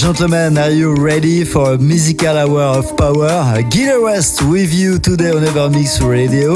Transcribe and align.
gentlemen, 0.00 0.56
are 0.56 0.70
you 0.70 0.94
ready 0.94 1.44
for 1.44 1.74
a 1.74 1.78
musical 1.78 2.34
hour 2.34 2.78
of 2.78 2.96
power? 2.96 3.60
Gil 3.68 3.96
Everest 3.96 4.40
with 4.48 4.72
you 4.72 4.98
today 4.98 5.28
on 5.30 5.42
Evermix 5.42 6.00
Radio. 6.00 6.54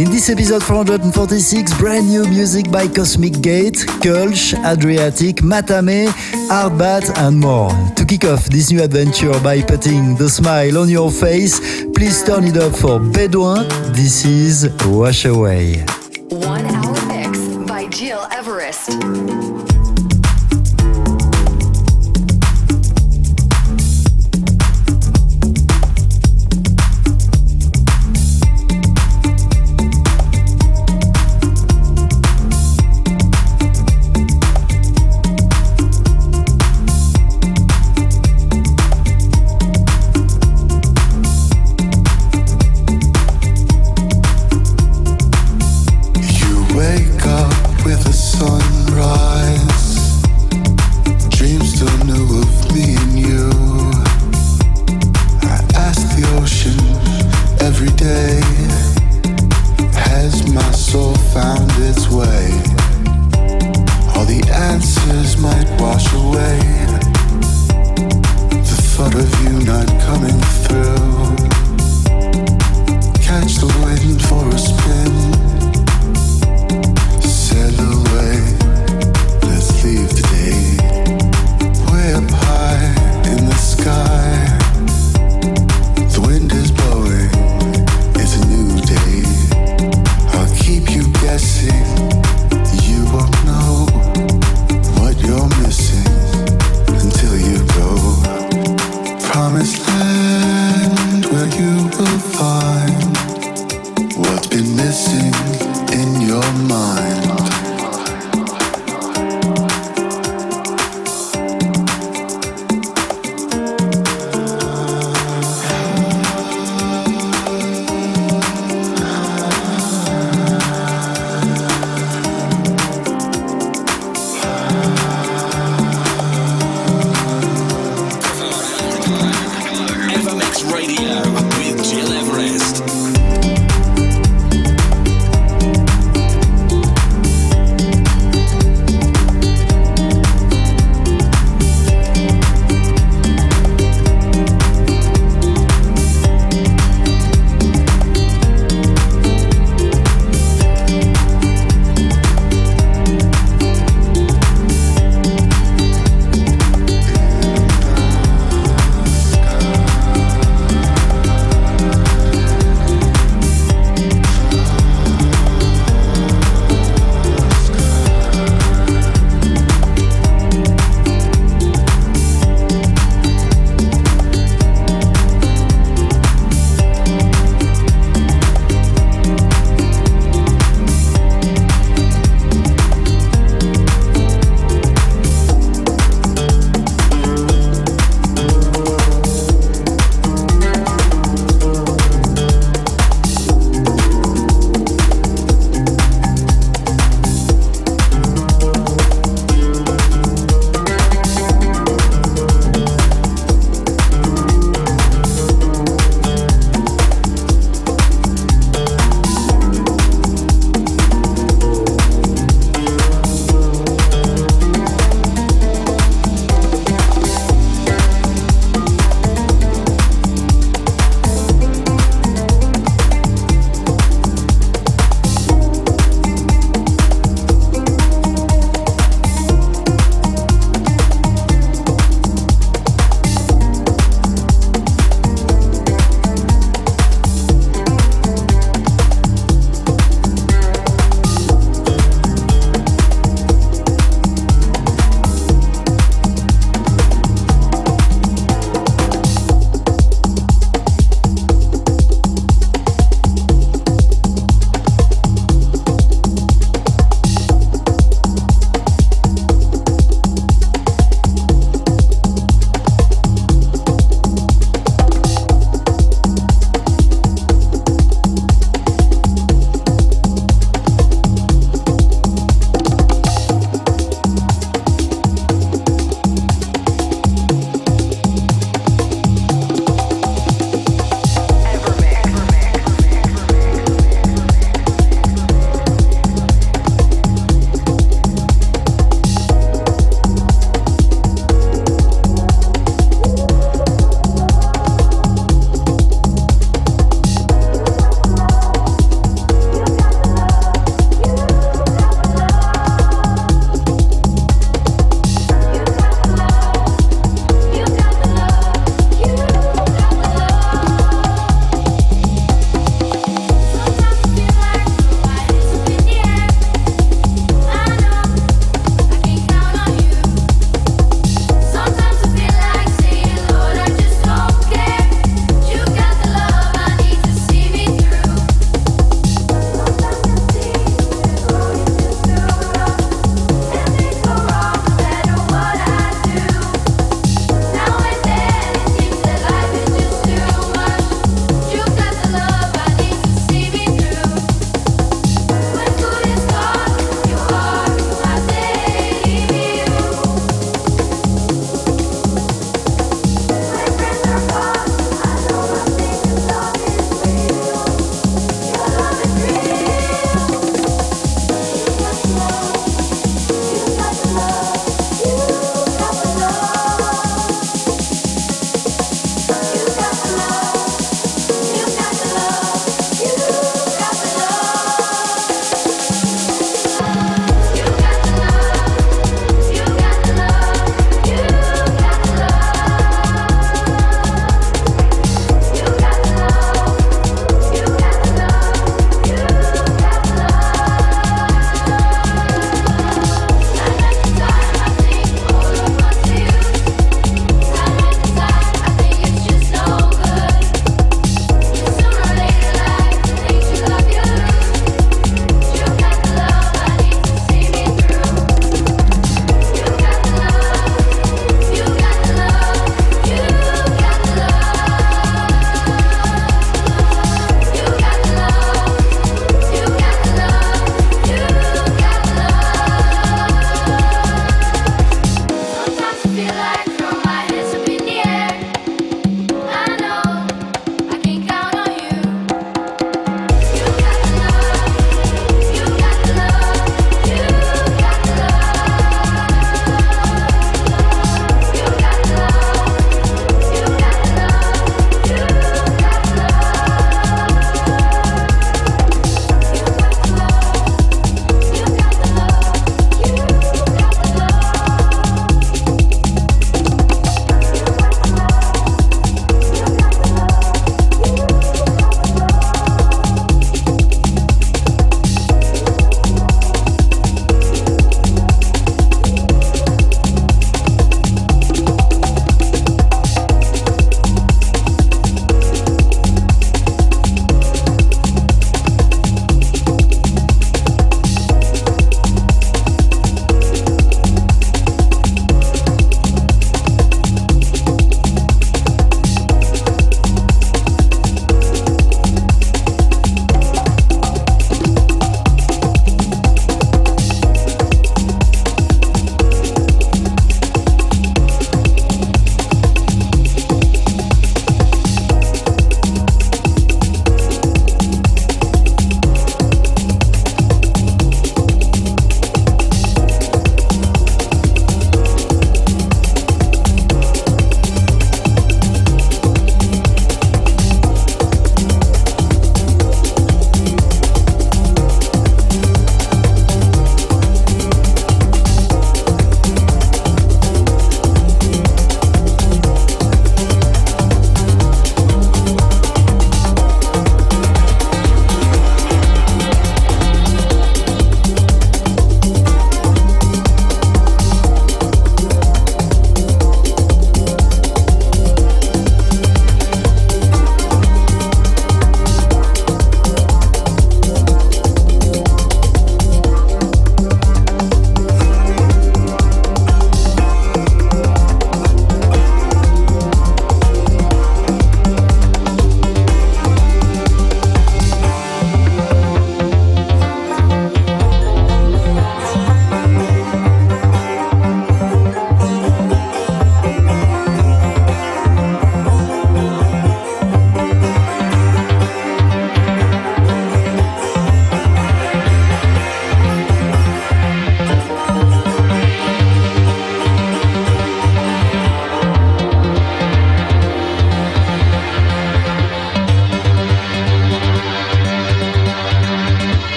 In 0.00 0.10
this 0.10 0.30
episode 0.30 0.62
446, 0.62 1.78
brand 1.78 2.08
new 2.08 2.24
music 2.24 2.70
by 2.70 2.88
Cosmic 2.88 3.42
Gate, 3.42 3.84
Kulch, 4.00 4.54
Adriatic, 4.64 5.42
Matame, 5.42 6.06
Arbat, 6.48 7.14
and 7.18 7.38
more. 7.38 7.70
To 7.96 8.04
kick 8.06 8.24
off 8.24 8.46
this 8.46 8.72
new 8.72 8.82
adventure 8.82 9.38
by 9.40 9.60
putting 9.60 10.16
the 10.16 10.30
smile 10.30 10.78
on 10.78 10.88
your 10.88 11.10
face, 11.10 11.84
please 11.92 12.24
turn 12.24 12.44
it 12.44 12.56
up 12.56 12.74
for 12.74 12.98
Bedouin. 12.98 13.68
This 13.92 14.24
is 14.24 14.72
Wash 14.86 15.26
Away. 15.26 15.84
One 16.30 16.64
hour 16.64 17.06
mix 17.08 17.38
by 17.68 17.88
Gil 17.90 18.26
Everest. 18.32 19.35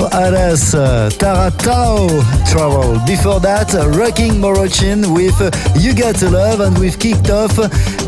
Alfonso 0.00 0.16
Aras, 0.16 0.74
uh, 0.74 1.10
Taratao 1.12 2.08
Travel. 2.50 2.98
Before 3.06 3.40
that, 3.40 3.72
Rocking 3.96 4.40
Moroccan 4.40 5.12
with 5.12 5.38
uh, 5.40 5.50
You 5.78 5.94
Got 5.94 6.16
to 6.16 6.30
Love, 6.30 6.60
and 6.60 6.78
we've 6.78 6.98
kicked 6.98 7.30
off 7.30 7.54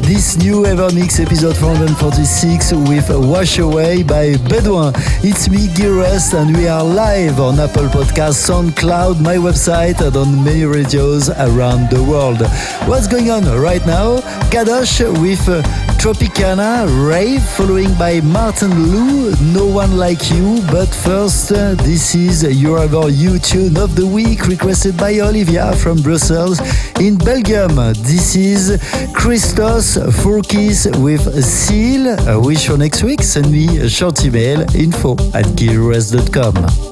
this 0.02 0.36
new 0.36 0.62
Evermix 0.64 1.20
episode 1.20 1.56
446 1.56 2.72
with 2.88 3.10
Wash 3.10 3.58
Away 3.58 4.02
by 4.02 4.36
Bedouin. 4.48 4.92
It's 5.22 5.48
me, 5.48 5.68
Gil 5.74 6.02
Everest, 6.02 6.34
and 6.34 6.56
we 6.56 6.68
are 6.68 6.84
live 6.84 7.40
on 7.40 7.60
Apple 7.60 7.88
Podcasts, 7.88 8.48
SoundCloud, 8.48 9.20
my 9.20 9.36
website, 9.36 10.00
and 10.00 10.16
on 10.16 10.44
many 10.44 10.64
radios 10.64 11.30
around 11.30 11.90
the 11.90 12.02
world. 12.02 12.40
What's 12.88 13.06
going 13.06 13.30
on 13.30 13.44
right 13.60 13.84
now? 13.86 14.18
Kadosh 14.50 15.00
with 15.20 15.48
uh, 15.48 15.62
Tropicana, 16.02 16.84
Rave, 17.08 17.40
following 17.50 17.94
by 17.94 18.20
Martin 18.22 18.70
Lou, 18.90 19.30
No 19.52 19.66
One 19.66 19.96
Like 19.96 20.32
You. 20.32 20.60
But 20.68 20.88
first, 20.88 21.52
uh, 21.52 21.76
this 21.76 22.16
is 22.16 22.42
you 22.42 23.38
tune 23.38 23.76
of 23.76 23.94
the 23.94 24.04
week, 24.04 24.48
requested 24.48 24.96
by 24.96 25.20
Olivia 25.20 25.72
from 25.76 26.02
Brussels 26.02 26.58
in 26.98 27.18
Belgium. 27.18 27.76
This 28.02 28.34
is 28.34 28.82
Christos 29.14 29.96
Fourkis 29.96 30.90
with 31.00 31.22
Seal. 31.44 32.18
A 32.28 32.40
wish 32.40 32.66
for 32.66 32.76
next 32.76 33.04
week. 33.04 33.22
Send 33.22 33.52
me 33.52 33.78
a 33.78 33.88
short 33.88 34.24
email 34.24 34.62
info 34.74 35.12
at 35.34 35.46
gearrest.com. 35.54 36.91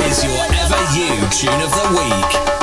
is 0.00 0.24
your 0.24 0.32
Ever 0.32 0.82
You 0.96 1.28
tune 1.30 1.60
of 1.60 1.70
the 1.70 1.86
week. 1.98 2.55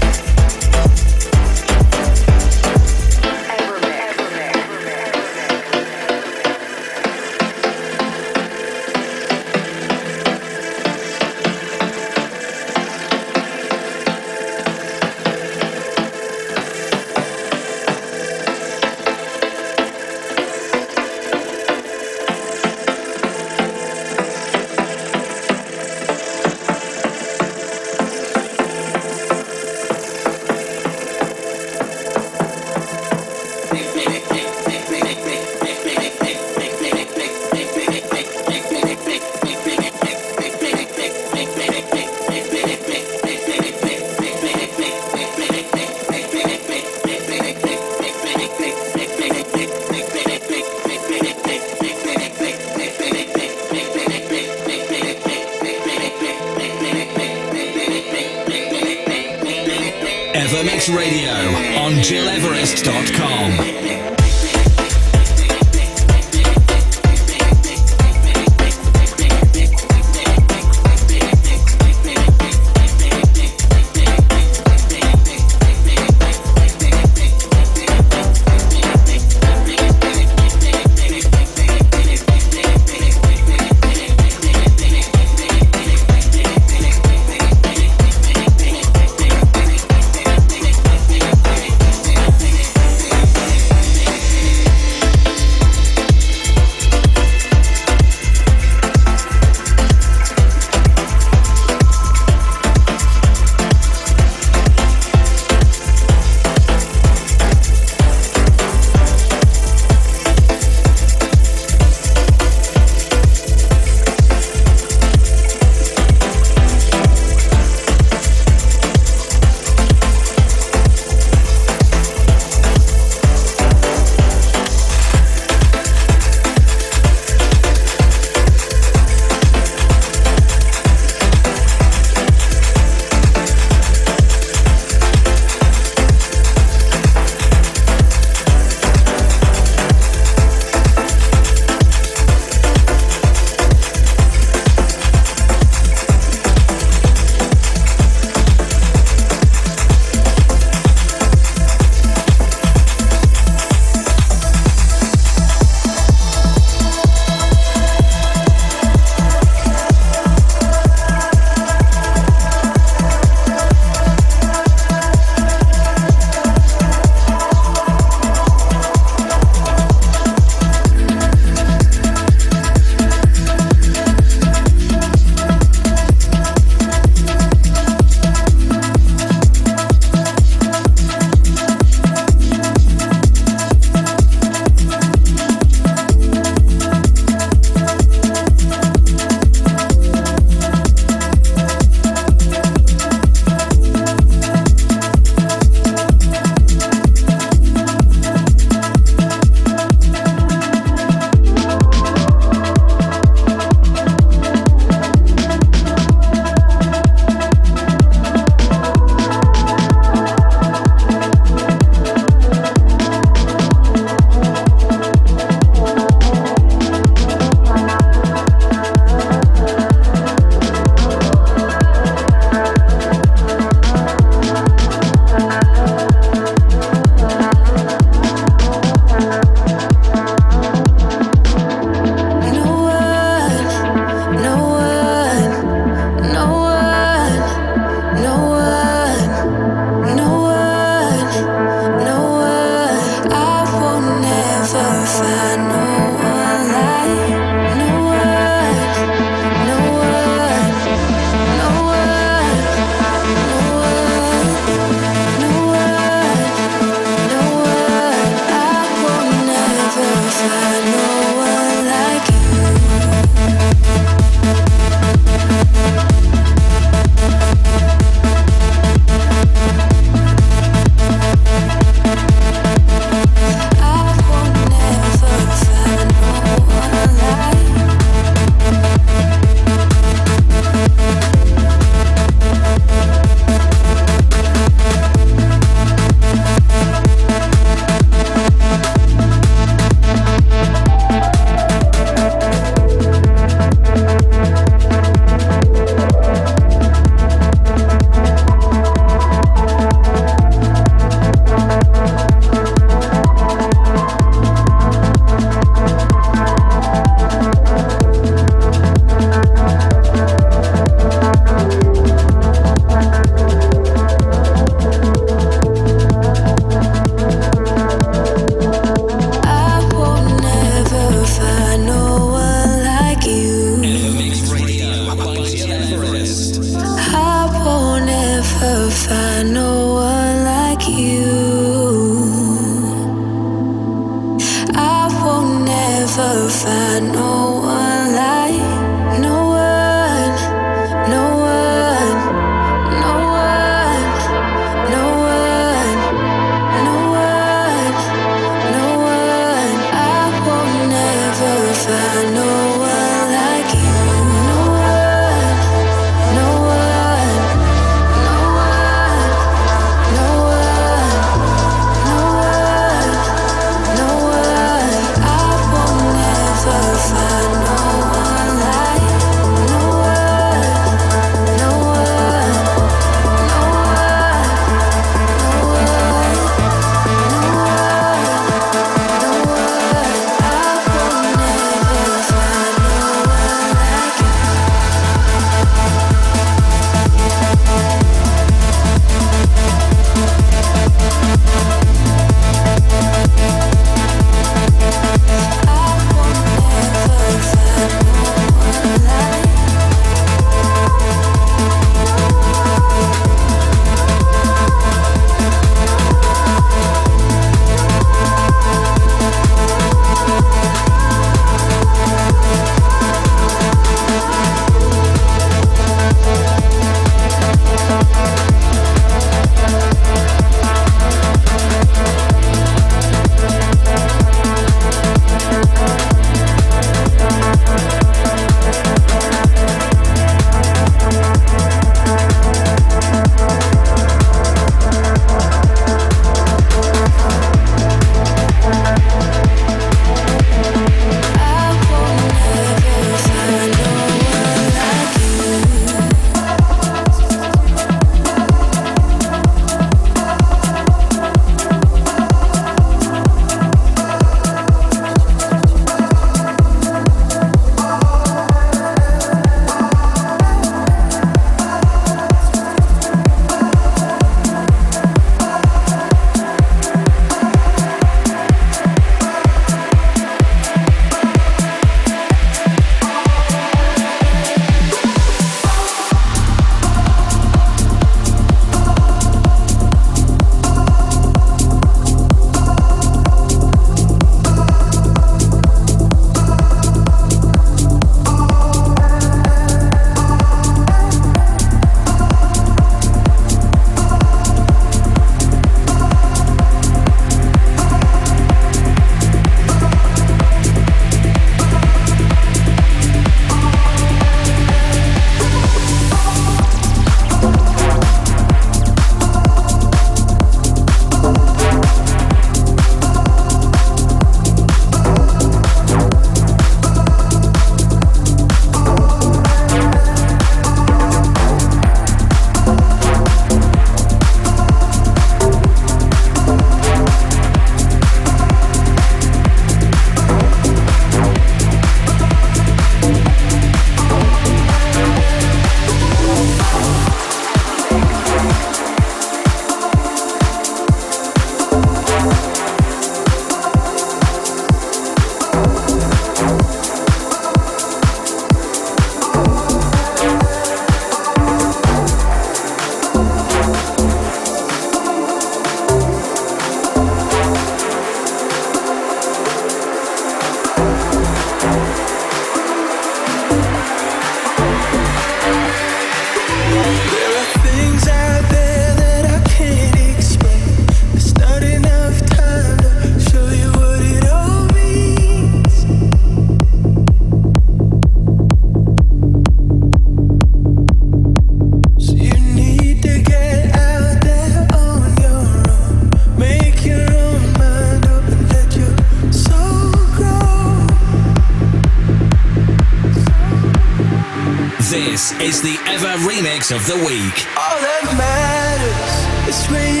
is 595.41 595.59
the 595.61 595.75
Ever 595.87 596.13
remix 596.29 596.73
of 596.75 596.85
the 596.85 596.97
week. 596.97 597.47
All 597.57 597.79
that 597.81 598.05
matters 598.15 599.49
is 599.49 599.69
real. 599.71 600.00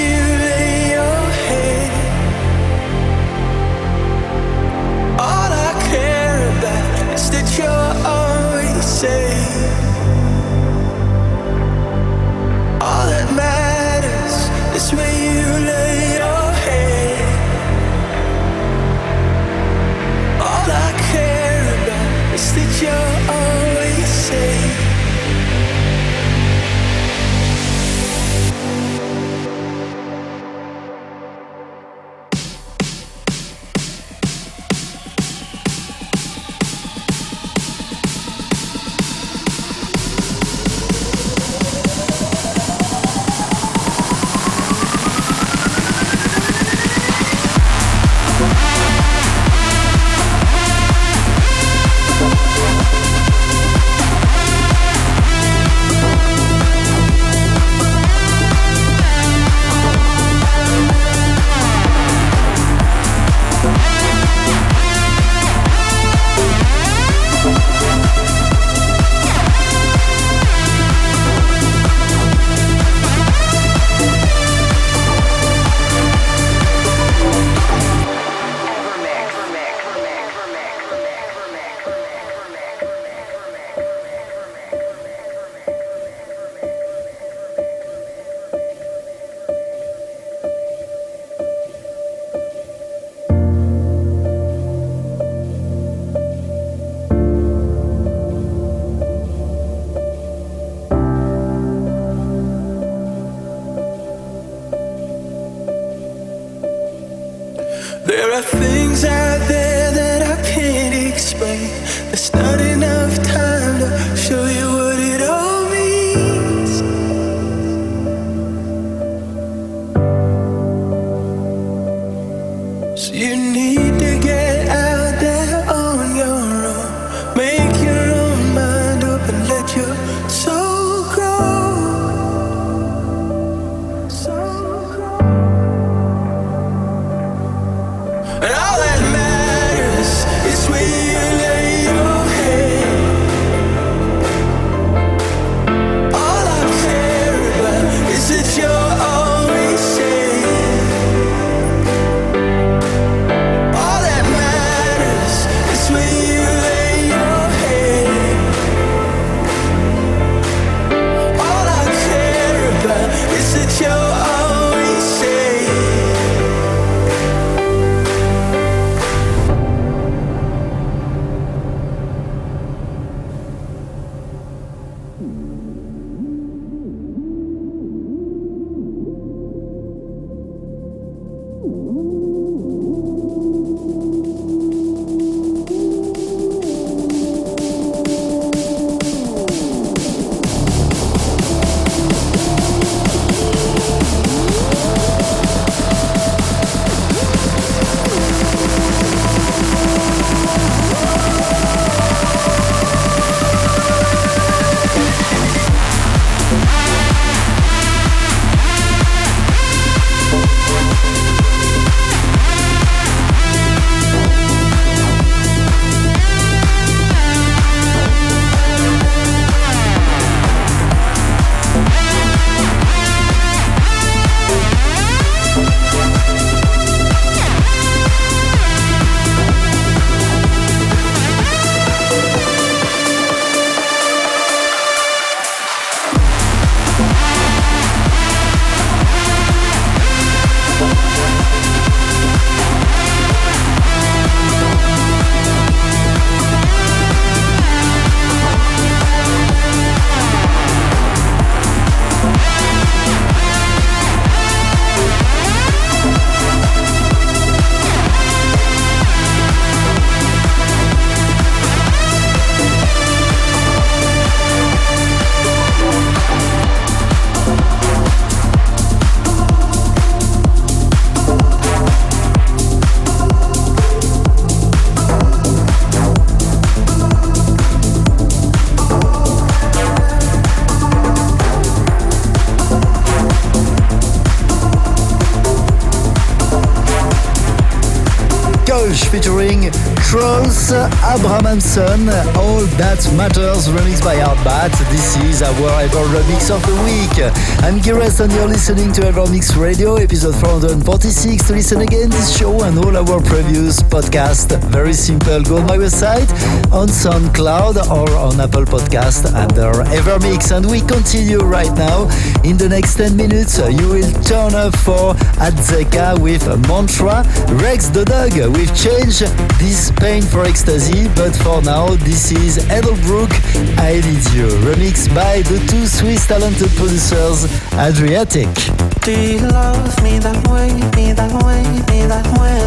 Abrahamson, 291.51 292.07
All 292.37 292.61
That 292.79 293.03
Matters, 293.17 293.67
remixed 293.67 294.05
by 294.05 294.15
Artbat. 294.15 294.71
This 294.91 295.15
is 295.23 295.41
our 295.41 295.81
Ever 295.81 296.03
Remix 296.11 296.53
of 296.53 296.61
the 296.67 296.75
Week. 296.83 297.15
I'm 297.63 297.79
Gires 297.79 298.19
and 298.19 298.29
you're 298.33 298.47
listening 298.47 298.91
to 298.91 299.07
Ever 299.07 299.25
Mix 299.31 299.55
Radio, 299.55 299.95
episode 299.95 300.35
446. 300.35 301.47
To 301.47 301.53
listen 301.53 301.79
again 301.79 302.09
this 302.09 302.37
show 302.37 302.63
and 302.63 302.77
all 302.77 302.97
our 302.97 303.21
previous 303.21 303.79
podcasts, 303.81 304.51
very 304.65 304.91
simple. 304.91 305.41
Go 305.43 305.59
on 305.59 305.65
my 305.67 305.77
website, 305.77 306.29
on 306.73 306.89
SoundCloud 306.89 307.77
or 307.87 308.09
on 308.17 308.41
Apple 308.41 308.65
Podcast 308.65 309.33
under 309.33 309.71
Evermix. 309.95 310.51
And 310.55 310.69
we 310.69 310.81
continue 310.81 311.39
right 311.39 311.71
now. 311.77 312.09
In 312.43 312.57
the 312.57 312.67
next 312.67 312.95
10 312.95 313.15
minutes, 313.15 313.59
you 313.59 313.87
will 313.87 314.11
turn 314.23 314.53
up 314.55 314.75
for 314.75 315.13
Adzeka 315.39 316.19
with 316.19 316.45
Mantra, 316.67 317.23
Rex 317.63 317.87
the 317.87 318.03
Dog 318.03 318.35
with 318.57 318.75
Change, 318.75 319.19
This 319.57 319.89
Pain 319.91 320.21
for 320.21 320.43
Ecstasy, 320.43 321.07
but 321.15 321.33
for 321.35 321.61
now, 321.61 321.87
this 322.03 322.33
is 322.33 322.57
Edelbrook, 322.67 323.31
I 323.77 324.01
Need 324.01 324.25
You, 324.35 324.49
remixed 324.81 325.13
by 325.13 325.41
the 325.43 325.59
two 325.69 325.85
Swiss 325.85 326.25
talented 326.27 326.69
producers, 326.71 327.45
Adriatique. 327.71 329.03
Do 329.03 329.11
you 329.11 329.39
love 329.39 330.03
me 330.03 330.19
that 330.19 330.47
way, 330.47 330.69
me 330.95 331.13
that 331.13 331.31
way, 331.43 331.63
me 331.89 332.05
that 332.07 332.25
way? 332.39 332.61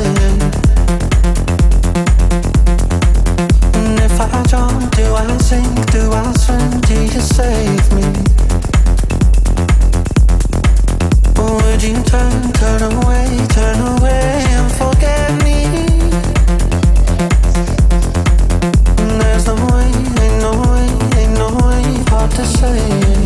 And 3.74 3.98
if 4.00 4.20
I 4.20 4.42
do 4.96 5.14
I 5.14 5.36
sink, 5.38 5.90
do 5.90 6.12
I 6.12 6.32
swim, 6.34 6.80
do 6.82 6.94
you 7.02 7.20
save 7.20 7.92
me? 7.92 8.06
Or 11.40 11.56
would 11.62 11.82
you 11.82 12.02
turn, 12.04 12.52
turn 12.52 12.82
away, 12.92 13.46
turn 13.48 13.80
away 13.98 14.44
and 14.54 14.72
forget 14.72 15.42
me? 15.42 16.33
To 22.34 22.44
say. 22.44 23.23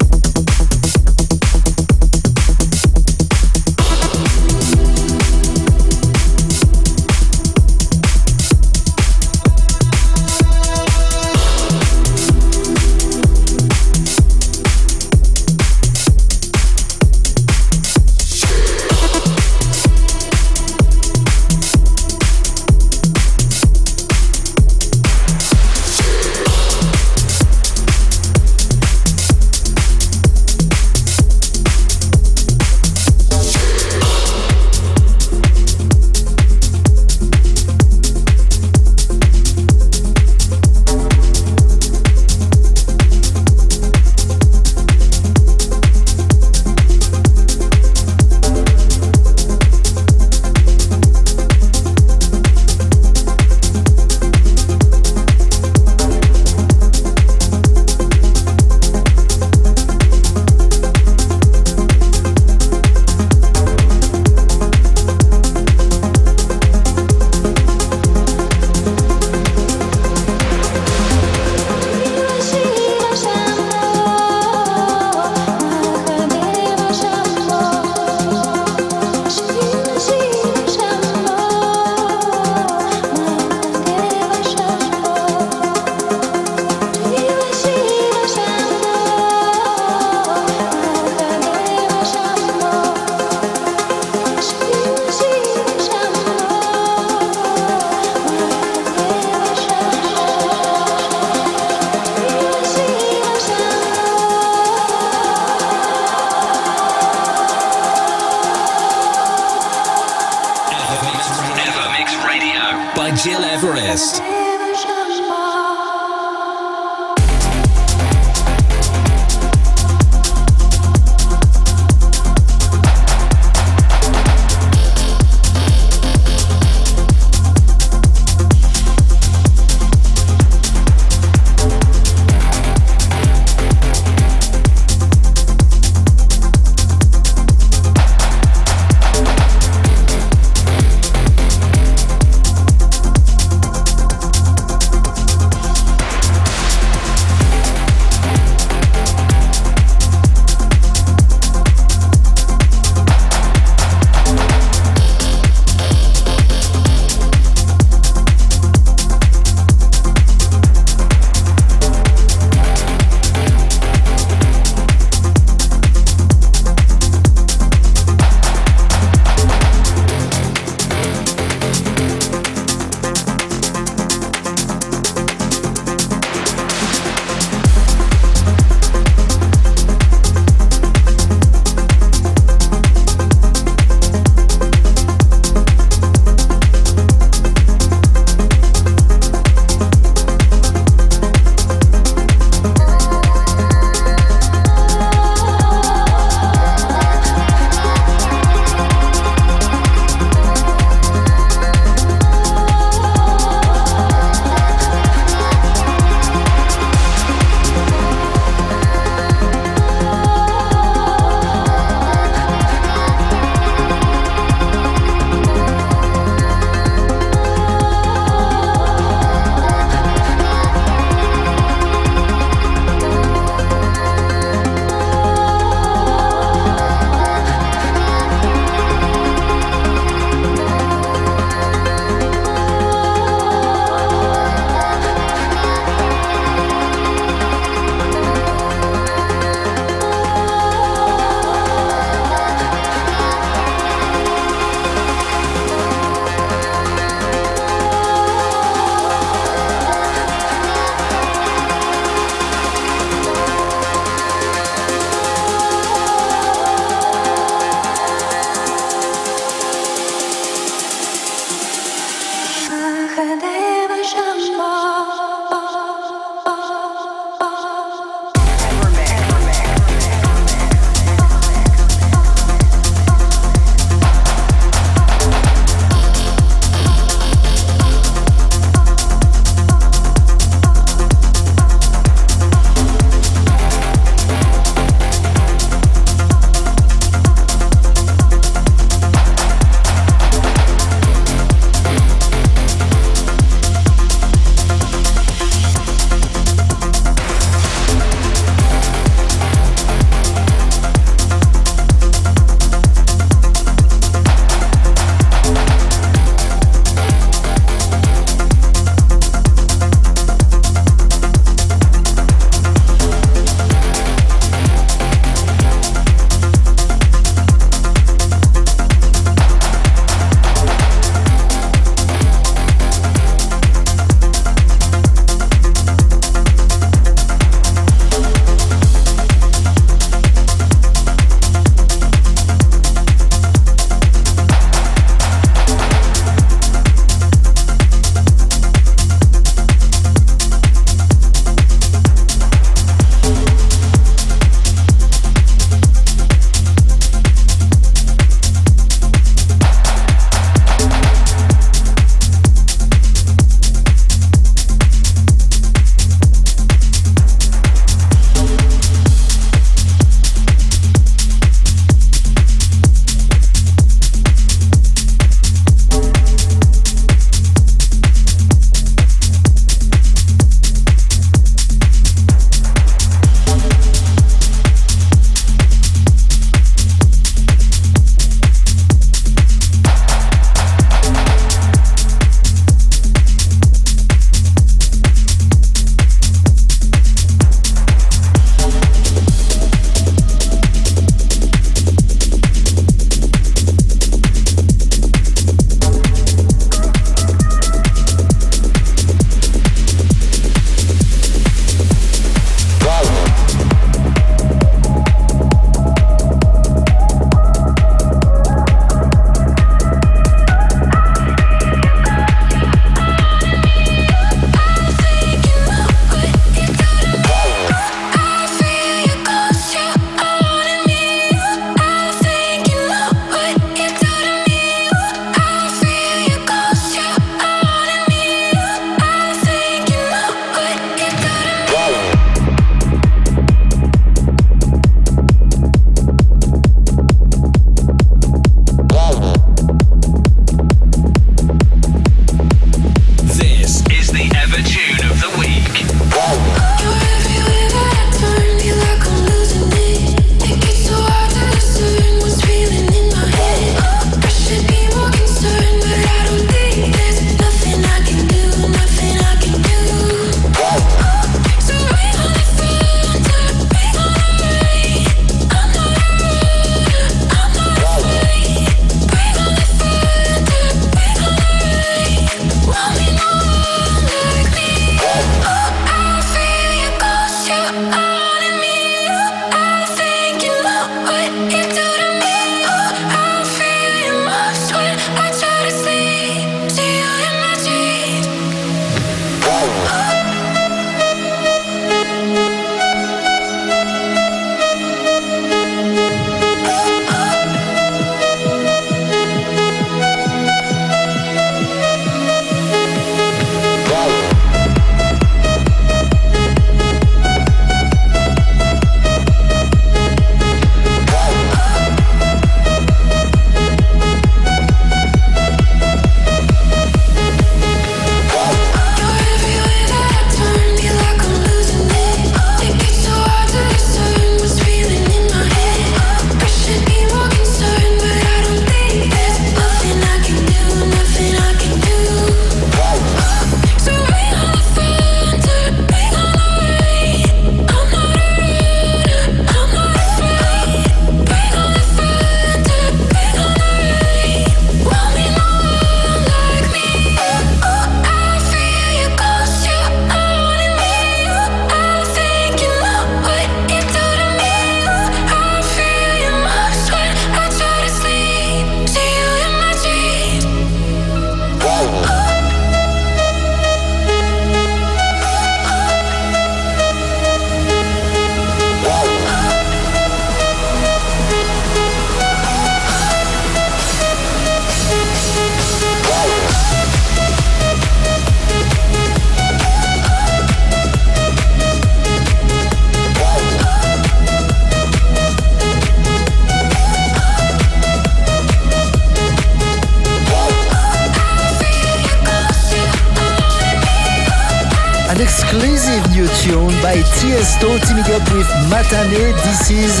Tiesto 597.14 597.78
teaming 597.86 598.10
up 598.14 598.26
with 598.32 598.48
Matane. 598.70 599.32
This 599.44 599.70
is 599.70 600.00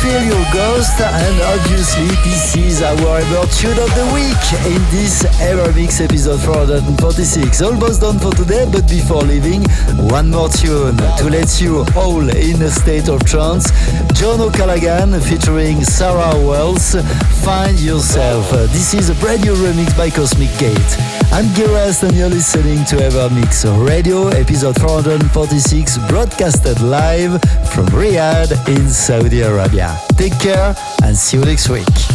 Feel 0.00 0.22
Your 0.22 0.44
Ghost, 0.52 1.00
and 1.00 1.40
obviously 1.42 2.06
this 2.24 2.56
is 2.56 2.82
our 2.82 3.18
ever 3.18 3.46
tune 3.52 3.78
of 3.78 3.90
the 3.94 4.06
week 4.12 4.44
in 4.66 4.80
this 4.90 5.24
ever 5.40 5.72
mix 5.72 6.00
episode 6.00 6.40
446. 6.40 7.62
Almost 7.62 8.00
done 8.00 8.18
for 8.18 8.32
today, 8.32 8.68
but 8.70 8.88
before 8.88 9.22
leaving, 9.22 9.62
one 10.10 10.30
more 10.30 10.48
tune 10.48 10.96
to 10.96 11.24
let 11.30 11.60
you 11.60 11.84
all 11.96 12.28
in 12.28 12.62
a 12.62 12.70
state 12.70 13.08
of 13.08 13.24
trance. 13.24 13.70
John 14.12 14.40
O'Callaghan 14.40 15.20
featuring 15.20 15.82
Sarah 15.84 16.32
Howells, 16.32 16.96
Find 17.44 17.78
Yourself. 17.78 18.50
This 18.72 18.94
is 18.94 19.10
a 19.10 19.14
brand 19.16 19.42
new 19.44 19.54
remix 19.54 19.96
by 19.96 20.10
Cosmic 20.10 20.50
Gate. 20.58 21.13
I'm 21.34 21.46
Giras 21.46 22.04
and 22.04 22.16
you're 22.16 22.28
listening 22.28 22.84
to 22.84 23.04
Ever 23.04 23.28
Evermix 23.28 23.64
Radio, 23.88 24.28
episode 24.28 24.80
446, 24.80 25.98
broadcasted 26.06 26.80
live 26.80 27.42
from 27.72 27.86
Riyadh 27.86 28.52
in 28.68 28.88
Saudi 28.88 29.40
Arabia. 29.40 29.98
Take 30.10 30.38
care 30.38 30.76
and 31.02 31.18
see 31.18 31.38
you 31.38 31.44
next 31.44 31.68
week. 31.68 32.13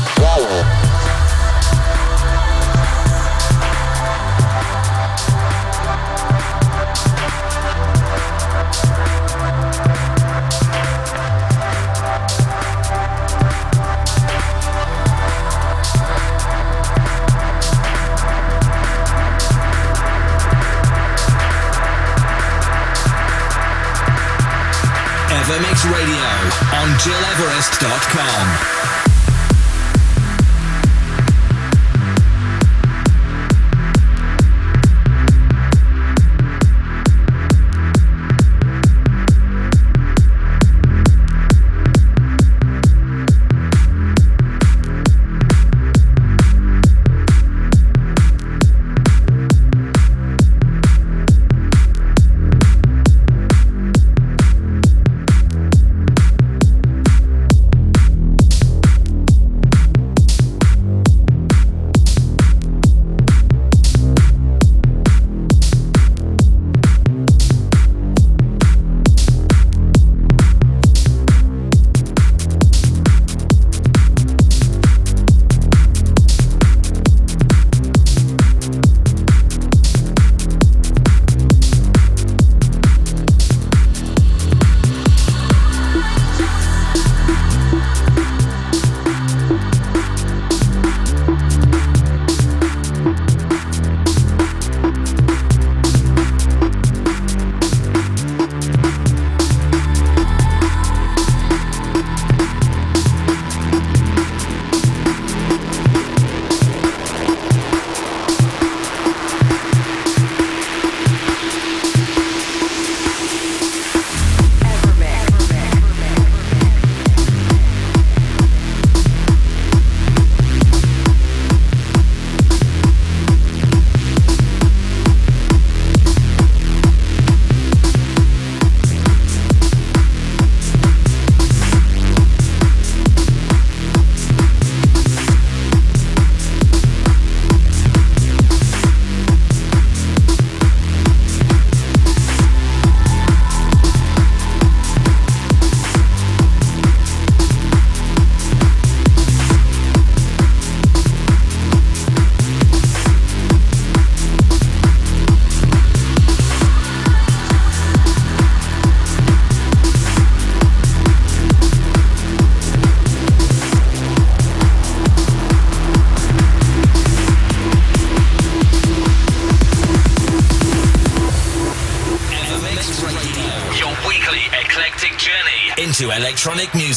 Evermix 25.70 25.86
Radio 25.92 26.26
on 26.82 26.90
GilEverest.com. 26.98 28.89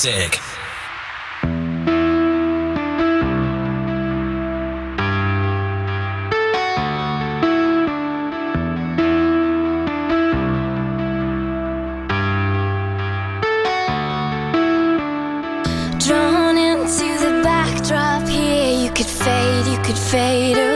music. 0.04 0.40
Drawn 15.98 16.58
into 16.58 17.18
the 17.20 17.40
backdrop 17.44 18.28
here, 18.28 18.84
you 18.84 18.90
could 18.90 19.06
fade, 19.06 19.66
you 19.66 19.78
could 19.84 19.98
fade 19.98 20.56
away. 20.56 20.71